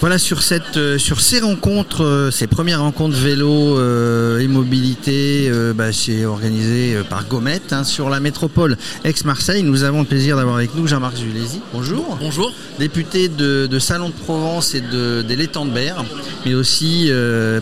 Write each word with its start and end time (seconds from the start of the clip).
Voilà 0.00 0.18
sur 0.18 0.42
cette 0.42 0.76
euh, 0.76 0.98
sur 0.98 1.22
ces 1.22 1.40
rencontres, 1.40 2.04
euh, 2.04 2.30
ces 2.30 2.46
premières 2.46 2.80
rencontres 2.82 3.16
vélo 3.16 3.78
euh, 3.78 4.40
et 4.40 4.46
mobilité, 4.46 5.50
bah, 5.74 5.90
c'est 5.92 6.26
organisé 6.26 6.98
par 7.08 7.26
Gomet 7.26 7.62
hein, 7.70 7.82
sur 7.82 8.10
la 8.10 8.20
métropole 8.20 8.76
ex-Marseille. 9.04 9.62
Nous 9.62 9.84
avons 9.84 10.00
le 10.00 10.06
plaisir 10.06 10.36
d'avoir 10.36 10.56
avec 10.56 10.74
nous 10.74 10.86
Jean-Marc 10.86 11.16
Julési. 11.16 11.60
Bonjour. 11.72 12.18
Bonjour. 12.20 12.52
Député 12.78 13.28
de, 13.28 13.78
Salon 13.78 14.08
de 14.08 14.14
Provence 14.14 14.74
et 14.74 14.82
de, 14.82 15.22
des 15.22 15.36
Létang-de-Berre, 15.36 16.04
mais 16.44 16.54
aussi 16.54 17.10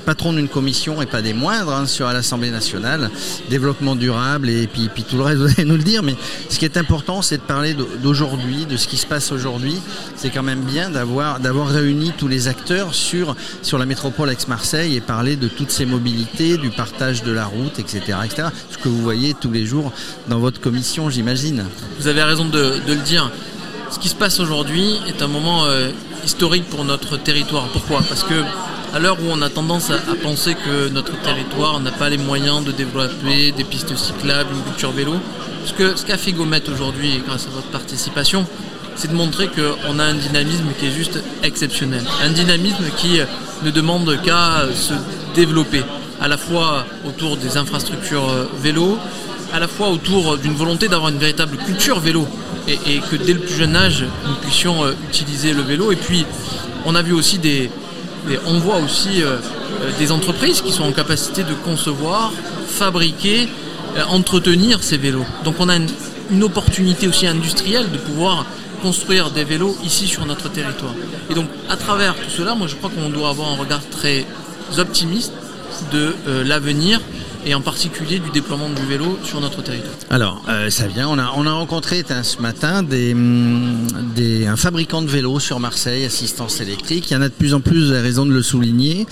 patron 0.05 0.33
d'une 0.33 0.49
commission 0.49 1.01
et 1.03 1.07
pas 1.07 1.23
des 1.23 1.35
moindres 1.35 1.73
hein, 1.73 1.87
sur 1.87 2.07
l'Assemblée 2.07 2.51
nationale, 2.51 3.11
développement 3.49 3.95
durable 3.95 4.49
et 4.49 4.67
puis, 4.67 4.91
puis 4.93 5.05
tout 5.05 5.17
le 5.17 5.23
reste, 5.23 5.39
vous 5.39 5.53
allez 5.57 5.65
nous 5.65 5.77
le 5.77 5.83
dire. 5.83 6.03
Mais 6.03 6.17
ce 6.49 6.59
qui 6.59 6.65
est 6.65 6.77
important, 6.77 7.23
c'est 7.23 7.39
de 7.39 7.43
parler 7.43 7.77
d'aujourd'hui, 8.03 8.67
de 8.67 8.77
ce 8.77 8.89
qui 8.89 8.97
se 8.97 9.07
passe 9.07 9.31
aujourd'hui. 9.31 9.77
C'est 10.17 10.31
quand 10.31 10.43
même 10.43 10.63
bien 10.63 10.91
d'avoir 10.91 11.39
d'avoir 11.39 11.69
réuni 11.69 12.13
tous 12.25 12.29
les 12.29 12.49
acteurs 12.49 12.95
sur, 12.95 13.37
sur 13.61 13.77
la 13.77 13.85
métropole 13.85 14.31
ex-Marseille 14.31 14.97
et 14.97 15.03
parler 15.03 15.37
de 15.37 15.47
toutes 15.47 15.71
ces 15.71 15.85
mobilités, 15.85 16.57
du 16.57 16.71
partage 16.71 17.23
de 17.23 17.31
la 17.31 17.45
route, 17.45 17.79
etc., 17.79 18.17
etc. 18.25 18.49
Ce 18.71 18.79
que 18.79 18.89
vous 18.89 19.03
voyez 19.03 19.35
tous 19.35 19.53
les 19.53 19.67
jours 19.67 19.93
dans 20.27 20.39
votre 20.39 20.59
commission, 20.59 21.11
j'imagine. 21.11 21.67
Vous 22.01 22.09
avez 22.09 22.23
raison 22.23 22.47
de, 22.47 22.81
le 22.89 22.95
dire. 22.95 23.31
Ce 23.91 23.99
qui 23.99 24.09
se 24.09 24.15
passe 24.15 24.41
aujourd'hui 24.41 24.97
est 25.07 25.21
un 25.21 25.27
moment 25.27 25.67
euh, 25.67 25.91
historique 26.25 26.65
pour 26.71 26.87
notre 26.87 27.19
territoire. 27.19 27.69
Pourquoi? 27.75 28.01
Parce 28.09 28.25
que 28.25 28.43
à 28.95 28.99
l'heure 28.99 29.19
où 29.21 29.27
on 29.29 29.43
a 29.43 29.51
tendance 29.51 29.91
à, 29.91 29.99
penser 30.23 30.55
que 30.55 30.89
notre 30.89 31.21
territoire 31.21 31.79
n'a 31.81 31.93
pas 31.93 32.09
les 32.09 32.17
moyens 32.17 32.65
de 32.65 32.73
développer 32.73 33.53
des 33.53 33.65
pistes 33.65 33.95
cyclables, 33.99 34.49
une 34.55 34.63
culture 34.63 34.93
vélo, 34.93 35.13
ce 35.67 35.75
qu'a 35.75 35.95
ce 35.95 36.07
qu'a 36.07 36.17
fait 36.17 36.33
Gomet 36.33 36.63
aujourd'hui, 36.71 37.23
grâce 37.27 37.49
à 37.49 37.51
votre 37.51 37.69
participation, 37.69 38.47
c'est 38.97 39.11
de 39.11 39.17
montrer 39.17 39.49
qu'on 39.49 39.99
a 39.99 40.05
un 40.05 40.15
dynamisme 40.15 40.67
qui 40.79 40.87
est 40.87 40.93
juste 40.93 41.23
exceptionnel. 41.43 42.03
Un 42.23 42.31
dynamisme 42.31 42.85
qui 42.97 43.19
ne 43.65 43.71
demande 43.71 44.21
qu'à 44.23 44.67
se 44.75 44.95
développer, 45.35 45.83
à 46.21 46.29
la 46.29 46.37
fois 46.37 46.87
autour 47.07 47.37
des 47.37 47.57
infrastructures 47.57 48.29
euh, 48.31 48.49
vélo, 48.61 48.99
à 49.53 49.61
la 49.61 49.69
fois 49.69 49.89
autour 49.89 50.39
d'une 50.39 50.55
volonté 50.55 50.89
d'avoir 50.89 51.11
une 51.11 51.19
véritable 51.19 51.57
culture 51.59 52.01
vélo, 52.01 52.27
et, 52.67 53.01
que 53.11 53.17
dès 53.17 53.35
le 53.35 53.41
plus 53.41 53.57
jeune 53.57 53.77
âge, 53.77 54.05
nous 54.27 54.35
puissions 54.37 54.85
euh, 54.85 54.93
utiliser 55.11 55.53
le 55.53 55.63
vélo. 55.63 55.93
Et 55.93 55.97
puis, 55.97 56.25
on 56.87 56.95
a 56.95 57.03
vu 57.03 57.13
aussi 57.13 57.39
des, 57.39 57.71
on 58.47 58.59
voit 58.59 58.79
aussi 58.79 59.23
euh, 59.23 59.37
des 59.99 60.13
entreprises 60.13 60.61
qui 60.61 60.73
sont 60.73 60.85
en 60.85 60.93
capacité 60.93 61.43
de 61.43 61.55
concevoir, 61.65 62.33
fabriquer, 62.67 63.49
entretenir 64.09 64.83
ces 64.83 64.97
vélos. 64.97 65.27
Donc 65.45 65.55
on 65.61 65.69
a 65.69 65.77
une 65.77 66.43
opportunité 66.43 67.07
aussi 67.07 67.29
industrielle 67.29 67.89
de 67.93 67.99
pouvoir 67.99 68.45
construire 68.85 69.31
des 69.31 69.45
vélos 69.45 69.75
ici 69.83 70.07
sur 70.07 70.27
notre 70.27 70.51
territoire. 70.51 70.93
Et 71.31 71.35
donc 71.35 71.49
à 71.71 71.77
travers 71.77 72.15
tout 72.15 72.29
cela, 72.29 72.55
moi 72.55 72.67
je 72.67 72.75
crois 72.75 72.91
qu'on 72.91 73.09
doit 73.09 73.31
avoir 73.31 73.49
un 73.49 73.57
regard 73.57 73.81
très 73.89 74.27
optimiste 74.77 75.33
de 75.91 76.15
euh, 76.29 76.45
l'avenir 76.45 77.01
et 77.47 77.55
en 77.55 77.63
particulier 77.63 78.19
du 78.19 78.29
déploiement 78.29 78.69
du 78.69 78.85
vélo 78.85 79.19
sur 79.25 79.41
notre 79.41 79.63
territoire. 79.63 79.95
Alors, 80.11 80.43
euh, 80.51 80.69
ça 80.69 80.87
vient, 80.87 81.09
on 81.09 81.19
a, 81.19 81.33
on 81.35 81.47
a 81.47 81.53
rencontré 81.53 82.05
ce 82.23 82.43
matin 82.43 82.85
hum, 82.85 83.87
des, 84.15 84.47
un 84.47 84.57
fabricant 84.57 85.01
de 85.01 85.09
vélos 85.09 85.41
sur 85.41 85.61
Marseille, 85.61 86.05
assistance 86.05 86.61
électrique. 86.61 87.11
Il 87.11 87.15
y 87.15 87.17
en 87.17 87.23
a 87.23 87.31
de 87.31 87.35
plus 87.35 87.55
en 87.55 87.61
plus, 87.61 87.91
avez 87.91 88.03
raison 88.03 88.27
de 88.27 88.33
le 88.33 88.43
souligner. 88.43 89.07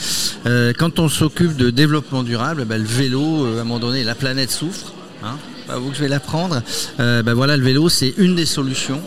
Euh, 0.47 0.75
quand 0.79 0.99
on 0.99 1.09
s'occupe 1.09 1.57
de 1.57 1.71
développement 1.71 2.23
durable, 2.23 2.67
ben, 2.67 2.79
le 2.79 2.89
vélo, 2.89 3.47
à 3.47 3.61
un 3.63 3.65
moment 3.65 3.79
donné, 3.79 4.05
la 4.05 4.15
planète 4.15 4.51
souffre. 4.51 4.93
Hein, 5.25 5.39
pas 5.67 5.79
vous 5.79 5.91
que 5.91 5.97
je 5.97 6.03
vais 6.03 6.09
l'apprendre. 6.09 6.63
ben 6.99 7.33
voilà, 7.33 7.57
le 7.57 7.65
vélo, 7.65 7.89
c'est 7.89 8.13
une 8.19 8.35
des 8.35 8.47
solutions 8.47 9.01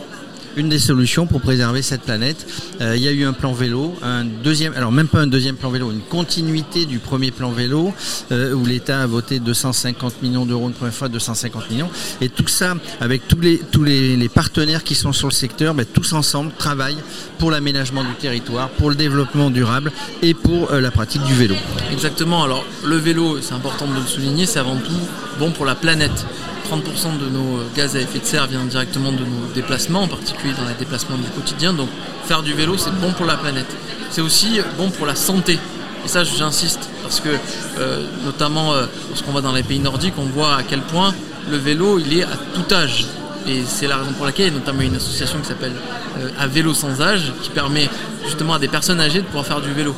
une 0.56 0.68
des 0.68 0.78
solutions 0.78 1.26
pour 1.26 1.40
préserver 1.40 1.82
cette 1.82 2.02
planète. 2.02 2.46
Euh, 2.80 2.96
il 2.96 3.02
y 3.02 3.08
a 3.08 3.12
eu 3.12 3.24
un 3.24 3.32
plan 3.32 3.52
vélo, 3.52 3.94
un 4.02 4.24
deuxième, 4.24 4.72
alors 4.74 4.90
même 4.90 5.08
pas 5.08 5.20
un 5.20 5.26
deuxième 5.26 5.56
plan 5.56 5.70
vélo, 5.70 5.90
une 5.92 6.00
continuité 6.00 6.86
du 6.86 6.98
premier 6.98 7.30
plan 7.30 7.50
vélo 7.50 7.92
euh, 8.32 8.54
où 8.54 8.64
l'État 8.64 9.02
a 9.02 9.06
voté 9.06 9.38
250 9.38 10.22
millions 10.22 10.46
d'euros 10.46 10.68
une 10.68 10.74
première 10.74 10.94
fois, 10.94 11.08
250 11.08 11.70
millions. 11.70 11.90
Et 12.20 12.28
tout 12.28 12.48
ça, 12.48 12.74
avec 13.00 13.28
tous 13.28 13.40
les, 13.40 14.28
partenaires 14.34 14.82
qui 14.82 14.94
sont 14.94 15.12
sur 15.12 15.28
le 15.28 15.32
secteur, 15.32 15.74
ben, 15.74 15.86
tous 15.86 16.12
ensemble 16.12 16.50
travaillent 16.58 16.98
pour 17.38 17.50
l'aménagement 17.50 18.02
du 18.02 18.14
territoire, 18.14 18.68
pour 18.70 18.90
le 18.90 18.96
développement 18.96 19.50
durable 19.50 19.92
et 20.22 20.34
pour 20.34 20.72
euh, 20.72 20.80
la 20.80 20.90
pratique 20.90 21.22
du 21.22 21.34
vélo. 21.34 21.54
Exactement. 21.92 22.42
Alors 22.42 22.64
le 22.84 22.96
vélo, 22.96 23.38
c'est 23.40 23.54
important 23.54 23.86
de 23.86 23.94
le 23.94 24.06
souligner, 24.06 24.46
c'est 24.46 24.58
avant 24.58 24.76
tout 24.76 24.92
bon 25.38 25.50
pour 25.52 25.64
la 25.66 25.74
planète. 25.74 26.26
30% 26.66 27.18
de 27.18 27.28
nos 27.28 27.60
gaz 27.74 27.96
à 27.96 28.00
effet 28.00 28.18
de 28.18 28.24
serre 28.24 28.46
viennent 28.46 28.68
directement 28.68 29.12
de 29.12 29.24
nos 29.24 29.46
déplacements, 29.54 30.02
en 30.02 30.08
particulier 30.08 30.52
dans 30.54 30.68
les 30.68 30.74
déplacements 30.74 31.16
du 31.16 31.28
quotidien. 31.30 31.72
Donc 31.72 31.88
faire 32.24 32.42
du 32.42 32.52
vélo, 32.52 32.76
c'est 32.76 32.94
bon 33.00 33.12
pour 33.12 33.26
la 33.26 33.36
planète. 33.36 33.66
C'est 34.10 34.20
aussi 34.20 34.60
bon 34.76 34.90
pour 34.90 35.06
la 35.06 35.14
santé. 35.14 35.58
Et 36.04 36.08
ça, 36.08 36.24
j'insiste, 36.24 36.88
parce 37.02 37.20
que 37.20 37.30
euh, 37.78 38.06
notamment 38.24 38.72
euh, 38.74 38.86
lorsqu'on 39.08 39.32
va 39.32 39.40
dans 39.40 39.52
les 39.52 39.62
pays 39.62 39.78
nordiques, 39.78 40.14
on 40.18 40.24
voit 40.24 40.56
à 40.56 40.62
quel 40.62 40.80
point 40.80 41.14
le 41.50 41.56
vélo, 41.56 41.98
il 41.98 42.18
est 42.18 42.22
à 42.22 42.36
tout 42.54 42.74
âge. 42.74 43.06
Et 43.48 43.62
c'est 43.64 43.86
la 43.86 43.98
raison 43.98 44.12
pour 44.12 44.26
laquelle 44.26 44.46
il 44.46 44.52
y 44.52 44.56
a 44.56 44.58
notamment 44.58 44.82
une 44.82 44.96
association 44.96 45.38
qui 45.38 45.46
s'appelle 45.46 45.74
euh, 46.18 46.28
À 46.38 46.46
vélo 46.46 46.74
sans 46.74 47.00
âge, 47.00 47.32
qui 47.42 47.50
permet 47.50 47.88
justement 48.24 48.54
à 48.54 48.58
des 48.58 48.68
personnes 48.68 49.00
âgées 49.00 49.20
de 49.20 49.26
pouvoir 49.26 49.46
faire 49.46 49.60
du 49.60 49.72
vélo 49.72 49.94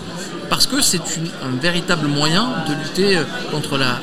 parce 0.50 0.66
que 0.66 0.80
c'est 0.80 1.02
un 1.42 1.56
véritable 1.60 2.06
moyen 2.06 2.48
de 2.68 2.74
lutter 2.74 3.16
euh, 3.16 3.24
contre 3.50 3.76
la, 3.76 4.00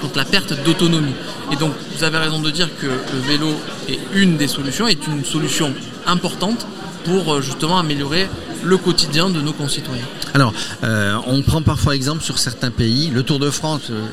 contre 0.00 0.16
la 0.16 0.24
perte 0.24 0.52
d'autonomie. 0.64 1.14
Et 1.52 1.56
donc 1.56 1.72
vous 1.96 2.04
avez 2.04 2.18
raison 2.18 2.40
de 2.40 2.50
dire 2.50 2.68
que 2.80 2.86
le 2.86 3.20
vélo 3.26 3.48
est 3.88 3.98
une 4.14 4.36
des 4.36 4.48
solutions, 4.48 4.86
est 4.88 5.06
une 5.06 5.24
solution 5.24 5.72
importante 6.06 6.66
pour 7.04 7.34
euh, 7.34 7.40
justement 7.40 7.78
améliorer 7.78 8.28
le 8.62 8.76
quotidien 8.76 9.30
de 9.30 9.40
nos 9.40 9.52
concitoyens. 9.52 10.04
Alors, 10.34 10.52
euh, 10.84 11.16
on 11.26 11.40
prend 11.42 11.62
parfois 11.62 11.94
exemple 11.94 12.22
sur 12.22 12.38
certains 12.38 12.70
pays. 12.70 13.10
Le 13.10 13.22
Tour 13.22 13.38
de 13.38 13.48
France, 13.50 13.84
euh, 13.90 14.06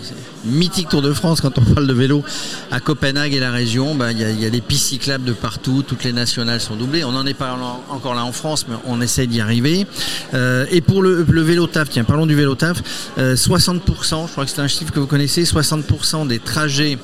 mythique 0.46 0.88
Tour 0.88 1.02
de 1.02 1.12
France, 1.12 1.42
quand 1.42 1.58
on 1.58 1.62
parle 1.74 1.86
de 1.86 1.94
vélo, 1.94 2.24
à 2.72 2.80
Copenhague 2.80 3.34
et 3.34 3.40
la 3.40 3.52
région, 3.52 3.94
bah, 3.94 4.12
il 4.12 4.20
y, 4.20 4.46
a 4.46 4.50
des 4.50 4.62
pistes 4.62 4.88
cyclables 4.88 5.26
de 5.26 5.34
partout, 5.34 5.84
toutes 5.86 6.06
les 6.06 6.14
nationales 6.14 6.62
sont 6.62 6.76
doublées. 6.76 7.04
On 7.04 7.12
n'en 7.12 7.26
est 7.26 7.34
pas 7.34 7.58
encore 7.90 8.16
là 8.16 8.24
en 8.24 8.32
France, 8.32 8.66
mais 8.70 8.76
on 8.86 9.02
essaie 9.02 9.28
d'y 9.28 9.42
arriver. 9.42 9.86
Et 10.72 10.82
pour 10.82 11.02
le, 11.02 11.22
vélo 11.22 11.68
TAF, 11.68 11.90
tiens, 11.90 12.06
parlons 12.06 12.26
du 12.26 12.36
vélo 12.36 12.56
TAF, 12.56 12.82
60%, 13.18 14.28
je 14.28 14.32
crois 14.32 14.46
que 14.46 14.52
c'est 14.52 14.62
un 14.62 14.68
chiffre 14.68 14.92
que 14.92 15.00
vous 15.00 15.08
connaissez, 15.08 15.44
60% 15.44 16.28
des 16.28 16.40
trajets 16.40 16.98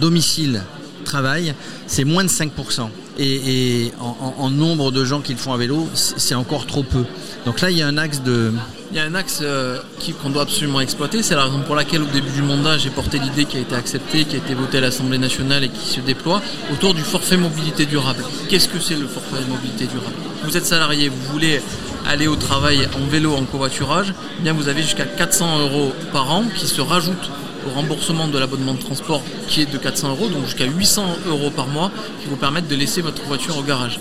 domicile 0.00 0.62
travail, 1.04 1.54
c'est 1.86 2.04
moins 2.04 2.24
de 2.24 2.28
5% 2.28 2.88
et, 3.18 3.92
en, 4.00 4.50
nombre 4.50 4.90
de 4.90 5.04
gens 5.04 5.20
qui 5.20 5.32
le 5.32 5.38
font 5.38 5.52
à 5.52 5.56
vélo, 5.56 5.88
c'est 5.94 6.34
encore 6.34 6.66
trop 6.66 6.82
peu. 6.82 7.04
Donc 7.46 7.60
là, 7.60 7.70
il 7.70 7.78
y 7.78 7.82
a 7.82 7.86
un 7.86 7.98
axe 7.98 8.22
de... 8.22 8.52
Il 8.90 8.98
y 8.98 9.00
a 9.00 9.04
un 9.04 9.14
axe 9.16 9.40
euh, 9.42 9.80
qu'on 10.22 10.30
doit 10.30 10.42
absolument 10.42 10.80
exploiter. 10.80 11.22
C'est 11.22 11.34
la 11.34 11.44
raison 11.44 11.60
pour 11.62 11.74
laquelle, 11.74 12.02
au 12.02 12.06
début 12.06 12.30
du 12.30 12.42
mandat, 12.42 12.78
j'ai 12.78 12.90
porté 12.90 13.18
l'idée 13.18 13.44
qui 13.44 13.56
a 13.56 13.60
été 13.60 13.74
acceptée, 13.74 14.24
qui 14.24 14.36
a 14.36 14.38
été 14.38 14.54
votée 14.54 14.78
à 14.78 14.82
l'Assemblée 14.82 15.18
nationale 15.18 15.64
et 15.64 15.68
qui 15.68 15.86
se 15.86 16.00
déploie 16.00 16.40
autour 16.72 16.94
du 16.94 17.02
forfait 17.02 17.36
mobilité 17.36 17.86
durable. 17.86 18.24
Qu'est-ce 18.48 18.68
que 18.68 18.78
c'est 18.78 18.94
le 18.94 19.08
forfait 19.08 19.44
mobilité 19.48 19.86
durable? 19.86 20.14
Vous 20.44 20.56
êtes 20.56 20.66
salarié, 20.66 21.08
vous 21.08 21.32
voulez 21.32 21.60
aller 22.06 22.28
au 22.28 22.36
travail 22.36 22.86
en 23.02 23.06
vélo, 23.06 23.34
en 23.34 23.44
covoiturage, 23.44 24.14
eh 24.38 24.42
bien 24.42 24.52
vous 24.52 24.68
avez 24.68 24.82
jusqu'à 24.82 25.06
400 25.06 25.60
euros 25.60 25.92
par 26.12 26.30
an 26.30 26.44
qui 26.54 26.66
se 26.66 26.80
rajoutent 26.80 27.30
remboursement 27.70 28.28
de 28.28 28.38
l'abonnement 28.38 28.74
de 28.74 28.80
transport 28.80 29.22
qui 29.48 29.62
est 29.62 29.72
de 29.72 29.78
400 29.78 30.10
euros, 30.10 30.28
donc 30.28 30.44
jusqu'à 30.44 30.64
800 30.66 31.04
euros 31.28 31.50
par 31.50 31.66
mois, 31.66 31.90
qui 32.22 32.28
vous 32.28 32.36
permettent 32.36 32.68
de 32.68 32.76
laisser 32.76 33.00
votre 33.00 33.22
voiture 33.22 33.56
au 33.58 33.62
garage. 33.62 34.00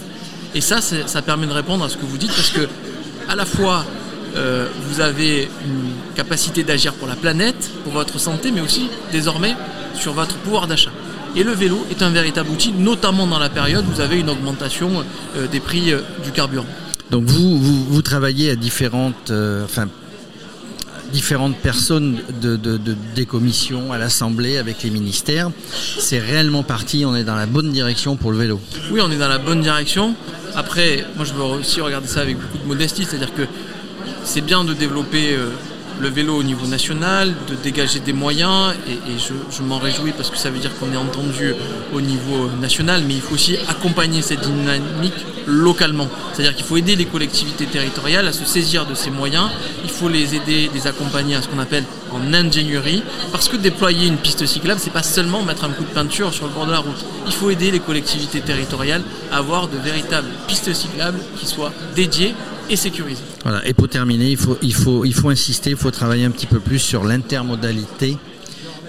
Et 0.55 0.61
ça, 0.61 0.81
ça 0.81 1.21
permet 1.21 1.47
de 1.47 1.53
répondre 1.53 1.83
à 1.83 1.89
ce 1.89 1.97
que 1.97 2.05
vous 2.05 2.17
dites 2.17 2.33
parce 2.33 2.49
que 2.51 2.67
à 3.27 3.35
la 3.35 3.45
fois 3.45 3.85
euh, 4.35 4.67
vous 4.87 4.99
avez 5.01 5.47
une 5.65 5.91
capacité 6.15 6.63
d'agir 6.63 6.93
pour 6.93 7.07
la 7.07 7.15
planète, 7.15 7.69
pour 7.83 7.93
votre 7.93 8.19
santé, 8.19 8.51
mais 8.51 8.61
aussi 8.61 8.87
désormais 9.11 9.55
sur 9.93 10.13
votre 10.13 10.35
pouvoir 10.37 10.67
d'achat. 10.67 10.91
Et 11.35 11.43
le 11.43 11.51
vélo 11.51 11.85
est 11.89 12.01
un 12.03 12.09
véritable 12.09 12.49
outil, 12.49 12.71
notamment 12.71 13.25
dans 13.27 13.39
la 13.39 13.49
période 13.49 13.85
où 13.87 13.91
vous 13.91 14.01
avez 14.01 14.19
une 14.19 14.29
augmentation 14.29 15.03
euh, 15.35 15.47
des 15.47 15.59
prix 15.59 15.91
euh, 15.91 16.01
du 16.23 16.31
carburant. 16.31 16.65
Donc 17.11 17.25
vous, 17.25 17.59
vous, 17.59 18.01
travaillez 18.01 18.49
à 18.49 18.55
différentes, 18.55 19.31
différentes 21.13 21.55
personnes 21.55 22.19
de, 22.41 22.57
des 23.15 23.25
commissions 23.25 23.93
à 23.93 23.97
l'Assemblée 23.97 24.57
avec 24.57 24.83
les 24.83 24.89
ministères. 24.89 25.51
C'est 25.99 26.19
réellement 26.19 26.63
parti, 26.63 27.05
on 27.05 27.15
est 27.15 27.23
dans 27.23 27.35
la 27.35 27.45
bonne 27.45 27.71
direction 27.71 28.15
pour 28.15 28.31
le 28.31 28.37
vélo. 28.39 28.59
Oui, 28.91 28.99
on 29.01 29.11
est 29.11 29.17
dans 29.17 29.29
la 29.29 29.37
bonne 29.37 29.61
direction. 29.61 30.15
Après, 30.55 31.05
moi 31.15 31.23
je 31.23 31.33
veux 31.33 31.43
aussi 31.43 31.79
regarder 31.81 32.07
ça 32.07 32.21
avec 32.21 32.37
beaucoup 32.37 32.57
de 32.57 32.67
modestie, 32.67 33.05
c'est-à-dire 33.05 33.33
que 33.33 33.43
c'est 34.23 34.41
bien 34.41 34.63
de 34.63 34.73
développer 34.73 35.35
euh, 35.35 35.49
le 36.01 36.09
vélo 36.09 36.35
au 36.35 36.43
niveau 36.43 36.65
national, 36.65 37.33
de 37.47 37.55
dégager 37.55 37.99
des 37.99 38.13
moyens, 38.13 38.73
et, 38.87 38.97
je, 39.17 39.61
m'en 39.61 39.77
réjouis 39.77 40.11
parce 40.11 40.29
que 40.29 40.37
ça 40.37 40.49
veut 40.49 40.59
dire 40.59 40.71
qu'on 40.79 40.91
est 40.91 40.97
entendu 40.97 41.53
au 41.93 42.01
niveau 42.01 42.49
national, 42.59 43.03
mais 43.07 43.15
il 43.15 43.21
faut 43.21 43.35
aussi 43.35 43.57
accompagner 43.67 44.21
cette 44.21 44.41
dynamique 44.41 45.13
localement. 45.47 46.07
C'est-à-dire 46.33 46.55
qu'il 46.55 46.65
faut 46.65 46.77
aider 46.77 46.95
les 46.95 47.05
collectivités 47.05 47.65
territoriales 47.65 48.27
à 48.27 48.33
se 48.33 48.45
saisir 48.45 48.85
de 48.85 48.93
ces 48.93 49.09
moyens, 49.09 49.49
il 49.83 49.89
faut 49.89 50.09
les 50.09 50.35
aider, 50.35 50.69
les 50.73 50.87
accompagner 50.87 51.35
à 51.35 51.41
ce 51.41 51.47
qu'on 51.47 51.59
appelle 51.59 51.83
en 52.11 52.33
ingénierie, 52.33 53.03
parce 53.31 53.49
que 53.49 53.57
déployer 53.57 54.07
une 54.07 54.17
piste 54.17 54.45
cyclable, 54.45 54.79
c'est 54.79 54.93
pas 54.93 55.03
seulement 55.03 55.43
mettre 55.43 55.63
un 55.63 55.69
coup 55.69 55.83
de 55.83 55.89
peinture 55.89 56.33
sur 56.33 56.45
le 56.45 56.53
bord 56.53 56.65
de 56.65 56.71
la 56.71 56.79
route. 56.79 57.05
Il 57.25 57.33
faut 57.33 57.49
aider 57.49 57.71
les 57.71 57.79
collectivités 57.79 58.41
territoriales 58.41 59.03
à 59.31 59.37
avoir 59.37 59.67
de 59.67 59.77
véritables 59.77 60.29
pistes 60.47 60.73
cyclables 60.73 61.19
qui 61.37 61.45
soient 61.45 61.73
dédiées 61.95 62.35
et 62.69 62.75
sécurisées. 62.75 63.23
Voilà. 63.43 63.65
Et 63.67 63.73
pour 63.73 63.89
terminer, 63.89 64.29
il 64.29 64.37
faut, 64.37 64.57
il 64.61 64.73
faut, 64.73 65.05
il 65.05 65.13
faut 65.13 65.29
insister, 65.29 65.71
il 65.71 65.75
faut 65.75 65.91
travailler 65.91 66.25
un 66.25 66.31
petit 66.31 66.45
peu 66.45 66.59
plus 66.59 66.79
sur 66.79 67.03
l'intermodalité 67.03 68.17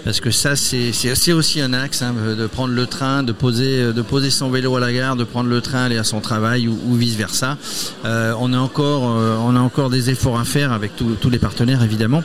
parce 0.04 0.20
que 0.20 0.30
ça 0.30 0.54
c'est 0.56 1.32
aussi 1.32 1.60
un 1.60 1.72
axe 1.72 2.02
hein, 2.02 2.14
de 2.36 2.46
prendre 2.46 2.74
le 2.74 2.86
train, 2.86 3.22
de 3.22 3.32
poser, 3.32 3.92
de 3.92 4.02
poser 4.02 4.30
son 4.30 4.50
vélo 4.50 4.76
à 4.76 4.80
la 4.80 4.92
gare, 4.92 5.16
de 5.16 5.24
prendre 5.24 5.48
le 5.48 5.60
train, 5.60 5.84
aller 5.84 5.98
à 5.98 6.04
son 6.04 6.20
travail 6.20 6.68
ou, 6.68 6.94
vice 6.94 7.16
versa. 7.16 7.56
Euh, 8.04 8.34
on, 8.38 8.52
a 8.52 8.58
encore, 8.58 9.10
euh, 9.10 9.36
on 9.40 9.56
a 9.56 9.60
encore 9.60 9.90
des 9.90 10.10
efforts 10.10 10.38
à 10.38 10.44
faire 10.44 10.72
avec 10.72 10.92
tous 10.96 11.30
les 11.30 11.38
partenaires 11.38 11.82
évidemment. 11.82 12.22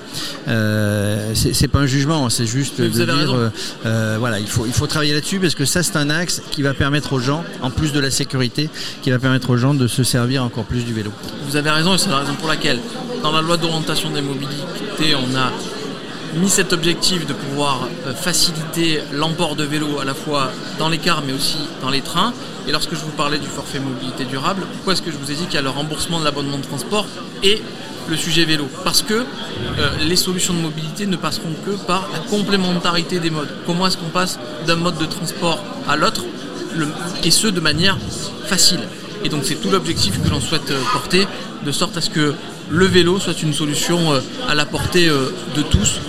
Euh, 0.47 1.33
c'est 1.33 1.67
pas 1.67 1.79
un 1.79 1.85
jugement, 1.85 2.29
c'est 2.29 2.45
juste 2.45 2.81
de 2.81 2.87
dire 2.87 3.51
euh, 3.85 4.17
voilà, 4.19 4.39
il 4.39 4.47
faut, 4.47 4.65
il 4.65 4.73
faut 4.73 4.87
travailler 4.87 5.13
là-dessus 5.13 5.39
parce 5.39 5.55
que 5.55 5.65
ça 5.65 5.83
c'est 5.83 5.95
un 5.95 6.09
axe 6.09 6.41
qui 6.51 6.61
va 6.61 6.73
permettre 6.73 7.13
aux 7.13 7.19
gens, 7.19 7.43
en 7.61 7.69
plus 7.69 7.91
de 7.91 7.99
la 7.99 8.11
sécurité, 8.11 8.69
qui 9.01 9.11
va 9.11 9.19
permettre 9.19 9.49
aux 9.49 9.57
gens 9.57 9.73
de 9.73 9.87
se 9.87 10.03
servir 10.03 10.43
encore 10.43 10.65
plus 10.65 10.83
du 10.83 10.93
vélo. 10.93 11.11
Vous 11.47 11.55
avez 11.55 11.69
raison 11.69 11.95
et 11.95 11.97
c'est 11.97 12.09
la 12.09 12.17
raison 12.17 12.33
pour 12.35 12.49
laquelle 12.49 12.79
dans 13.23 13.31
la 13.31 13.41
loi 13.41 13.57
d'orientation 13.57 14.09
des 14.11 14.21
mobilités 14.21 15.15
on 15.15 15.35
a 15.35 15.51
mis 16.35 16.49
cet 16.49 16.73
objectif 16.73 17.25
de 17.25 17.33
pouvoir 17.33 17.87
euh, 18.07 18.13
faciliter 18.13 19.01
l'emport 19.13 19.55
de 19.55 19.63
vélos 19.63 19.99
à 19.99 20.05
la 20.05 20.13
fois 20.13 20.51
dans 20.77 20.89
les 20.89 20.97
cars 20.97 21.23
mais 21.25 21.33
aussi 21.33 21.57
dans 21.81 21.89
les 21.89 22.01
trains. 22.01 22.33
Et 22.67 22.71
lorsque 22.71 22.91
je 22.91 22.99
vous 22.99 23.11
parlais 23.11 23.39
du 23.39 23.47
forfait 23.47 23.79
mobilité 23.79 24.25
durable, 24.25 24.63
pourquoi 24.73 24.93
est-ce 24.93 25.01
que 25.01 25.11
je 25.11 25.17
vous 25.17 25.31
ai 25.31 25.35
dit 25.35 25.45
qu'il 25.45 25.55
y 25.55 25.57
a 25.57 25.61
le 25.61 25.69
remboursement 25.69 26.19
de 26.19 26.25
l'abonnement 26.25 26.57
de 26.57 26.63
transport 26.63 27.07
et 27.43 27.61
le 28.09 28.17
sujet 28.17 28.45
vélo? 28.45 28.67
Parce 28.83 29.01
que 29.01 29.13
euh, 29.13 29.89
les 30.01 30.15
solutions 30.15 30.53
de 30.53 30.59
mobilité 30.59 31.05
ne 31.07 31.15
passeront 31.15 31.53
que 31.65 31.71
par 31.71 32.07
la 32.13 32.19
complémentarité 32.19 33.19
des 33.19 33.29
modes. 33.29 33.49
Comment 33.65 33.87
est-ce 33.87 33.97
qu'on 33.97 34.09
passe 34.09 34.39
d'un 34.67 34.75
mode 34.75 34.97
de 34.97 35.05
transport 35.05 35.63
à 35.87 35.95
l'autre 35.95 36.23
et 37.23 37.31
ce 37.31 37.47
de 37.47 37.59
manière 37.59 37.97
facile? 38.45 38.81
Et 39.23 39.29
donc 39.29 39.41
c'est 39.43 39.55
tout 39.55 39.69
l'objectif 39.69 40.21
que 40.23 40.29
l'on 40.29 40.39
souhaite 40.39 40.69
euh, 40.69 40.79
porter, 40.93 41.27
de 41.65 41.71
sorte 41.71 41.97
à 41.97 42.01
ce 42.01 42.09
que 42.09 42.33
le 42.69 42.85
vélo 42.85 43.19
soit 43.19 43.41
une 43.41 43.53
solution 43.53 43.99
à 44.47 44.53
la 44.53 44.65
portée 44.65 45.07
de 45.07 45.61
tous 45.63 45.99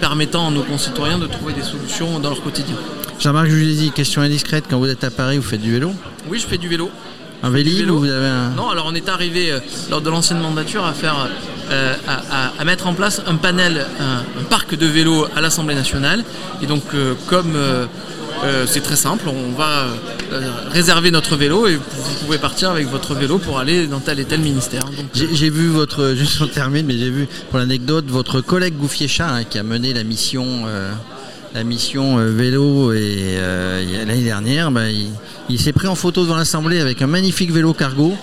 permettant 0.00 0.48
à 0.48 0.50
nos 0.50 0.62
concitoyens 0.62 1.18
de 1.18 1.26
trouver 1.26 1.52
des 1.52 1.62
solutions 1.62 2.18
dans 2.18 2.30
leur 2.30 2.42
quotidien. 2.42 2.76
Jean-Marc 3.18 3.48
dit 3.48 3.92
question 3.94 4.22
indiscrète, 4.22 4.64
quand 4.68 4.78
vous 4.78 4.88
êtes 4.88 5.04
à 5.04 5.10
Paris, 5.10 5.36
vous 5.36 5.42
faites 5.42 5.60
du 5.60 5.72
vélo? 5.72 5.92
Oui, 6.28 6.38
je 6.38 6.46
fais 6.46 6.58
du 6.58 6.68
vélo. 6.68 6.90
Un 7.42 7.50
vélo 7.50 7.98
vous 7.98 8.08
avez 8.08 8.26
un... 8.26 8.50
Non, 8.50 8.70
alors 8.70 8.86
on 8.88 8.94
est 8.94 9.08
arrivé 9.08 9.52
euh, 9.52 9.60
lors 9.90 10.00
de 10.00 10.08
l'ancienne 10.08 10.40
mandature 10.40 10.84
à 10.84 10.94
faire, 10.94 11.28
euh, 11.70 11.94
à, 12.58 12.64
mettre 12.64 12.86
en 12.86 12.94
place 12.94 13.22
un 13.26 13.36
panel, 13.36 13.86
un, 14.00 14.44
parc 14.44 14.74
de 14.74 14.86
vélos 14.86 15.26
à 15.36 15.40
l'Assemblée 15.40 15.74
nationale. 15.74 16.24
Et 16.62 16.66
donc, 16.66 16.82
euh, 16.94 17.14
comme 17.26 17.54
euh, 17.54 17.86
c'est 18.66 18.82
très 18.82 18.96
simple, 18.96 19.28
on 19.28 19.52
va 19.56 19.86
euh, 20.32 20.50
réserver 20.70 21.10
notre 21.10 21.36
vélo 21.36 21.66
et 21.66 21.76
vous 21.76 22.24
pouvez 22.24 22.38
partir 22.38 22.70
avec 22.70 22.88
votre 22.88 23.14
vélo 23.14 23.38
pour 23.38 23.58
aller 23.58 23.86
dans 23.86 24.00
tel 24.00 24.18
et 24.18 24.24
tel 24.24 24.40
ministère. 24.40 24.82
J'ai 25.14 25.50
vu 25.50 25.68
votre, 25.68 26.14
mais 26.70 26.98
j'ai 26.98 27.10
vu 27.10 27.28
pour 27.50 27.58
l'anecdote 27.58 28.06
votre 28.08 28.40
collègue 28.40 28.74
Gouffier-Chat 28.76 29.28
hein, 29.28 29.44
qui 29.44 29.58
a 29.58 29.62
mené 29.62 29.94
la 29.94 30.02
mission, 30.02 30.44
euh, 30.66 30.92
la 31.54 31.62
mission 31.62 32.16
vélo 32.16 32.92
l'année 32.92 34.24
dernière, 34.24 34.70
bah, 34.70 34.82
il, 35.48 35.58
s'est 35.60 35.72
pris 35.72 35.86
en 35.86 35.94
photo 35.94 36.22
devant 36.22 36.36
l'Assemblée 36.36 36.80
avec 36.80 37.02
un 37.02 37.06
magnifique 37.06 37.52
vélo 37.52 37.74
cargo. 37.74 38.14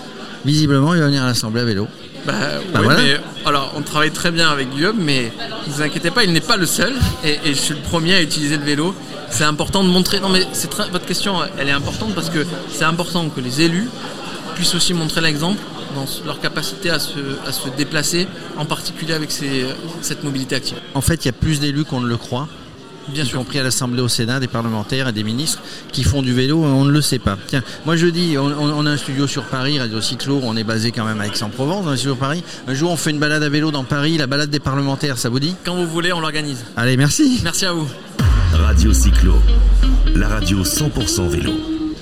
Visiblement, 0.43 0.93
il 0.95 0.99
va 0.99 1.05
venir 1.05 1.23
à 1.23 1.27
l'Assemblée 1.27 1.61
à 1.61 1.65
vélo. 1.65 1.87
Bah, 2.25 2.33
bah 2.71 2.81
mais, 2.85 3.19
alors 3.45 3.73
on 3.75 3.81
travaille 3.81 4.11
très 4.11 4.31
bien 4.31 4.49
avec 4.49 4.69
Guillaume, 4.69 4.97
mais 4.99 5.31
ne 5.67 5.73
vous 5.73 5.81
inquiétez 5.81 6.11
pas, 6.11 6.23
il 6.23 6.33
n'est 6.33 6.39
pas 6.39 6.57
le 6.57 6.65
seul. 6.65 6.93
et, 7.23 7.39
je 7.45 7.53
suis 7.53 7.73
le 7.73 7.81
premier 7.81 8.15
à 8.15 8.21
utiliser 8.21 8.57
le 8.57 8.63
vélo 8.63 8.93
c'est 9.31 9.45
important 9.45 9.83
de 9.83 9.89
montrer. 9.89 10.19
Non, 10.19 10.29
mais 10.29 10.45
c'est 10.53 10.71
votre 10.91 11.05
question, 11.05 11.35
elle 11.57 11.69
est 11.69 11.73
importante 11.73 12.13
parce 12.13 12.29
que 12.29 12.45
c'est 12.71 12.83
important 12.83 13.29
que 13.29 13.39
les 13.39 13.61
élus 13.61 13.89
puissent 14.55 14.75
aussi 14.75 14.93
montrer 14.93 15.21
l'exemple 15.21 15.61
dans 15.95 16.05
leur 16.25 16.39
capacité 16.39 16.89
à 16.89 16.99
se, 16.99 17.19
à 17.47 17.51
se 17.51 17.69
déplacer, 17.69 18.27
en 18.57 18.65
particulier 18.65 19.13
avec 19.13 19.31
cette 19.31 20.23
mobilité 20.23 20.55
active. 20.55 20.77
En 20.93 21.01
fait, 21.01 21.25
il 21.25 21.27
y 21.27 21.29
a 21.29 21.33
plus 21.33 21.59
d'élus 21.59 21.85
qu'on 21.85 22.01
ne 22.01 22.07
le 22.07 22.17
croit. 22.17 22.47
Bien 23.13 23.23
y 23.23 23.27
sûr. 23.27 23.39
compris 23.39 23.59
à 23.59 23.63
l'Assemblée, 23.63 24.01
au 24.01 24.07
Sénat, 24.07 24.39
des 24.39 24.47
parlementaires 24.47 25.07
et 25.07 25.11
des 25.11 25.23
ministres 25.23 25.61
qui 25.91 26.03
font 26.03 26.21
du 26.21 26.33
vélo, 26.33 26.63
on 26.63 26.85
ne 26.85 26.91
le 26.91 27.01
sait 27.01 27.19
pas. 27.19 27.37
Tiens, 27.47 27.63
moi 27.85 27.95
je 27.95 28.07
dis, 28.07 28.37
on, 28.37 28.85
a 28.85 28.89
un 28.89 28.97
studio 28.97 29.27
sur 29.27 29.43
Paris, 29.43 29.79
Radio 29.79 30.01
Cyclo, 30.01 30.39
on 30.43 30.55
est 30.57 30.63
basé 30.63 30.91
quand 30.91 31.05
même 31.05 31.21
à 31.21 31.27
Aix-en-Provence, 31.27 31.87
un 31.87 31.95
studio 31.95 32.15
Paris. 32.15 32.43
Un 32.67 32.73
jour, 32.73 32.91
on 32.91 32.97
fait 32.97 33.11
une 33.11 33.19
balade 33.19 33.43
à 33.43 33.49
vélo 33.49 33.71
dans 33.71 33.83
Paris, 33.83 34.17
la 34.17 34.27
balade 34.27 34.49
des 34.49 34.59
parlementaires, 34.59 35.17
ça 35.17 35.29
vous 35.29 35.39
dit? 35.39 35.55
Quand 35.63 35.75
vous 35.75 35.87
voulez, 35.87 36.13
on 36.13 36.19
l'organise. 36.19 36.65
Allez, 36.75 36.97
merci. 36.97 37.39
Merci 37.43 37.65
à 37.65 37.73
vous. 37.73 37.87
Radio 38.53 38.93
Cyclo, 38.93 39.35
la 40.15 40.27
radio 40.27 40.63
100% 40.63 41.29
vélo. 41.29 41.70